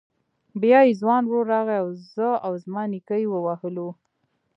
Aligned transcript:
بيا 0.61 0.79
يې 0.87 0.97
ځوان 1.01 1.23
ورور 1.25 1.45
راغی 1.53 1.79
زه 2.15 2.29
او 2.45 2.53
زما 2.63 2.83
نيکه 2.91 3.15
يې 3.21 3.27
ووهلو. 3.29 3.89